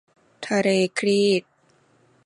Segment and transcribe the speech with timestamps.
[0.45, 0.69] ทะเล
[0.99, 1.43] ครีต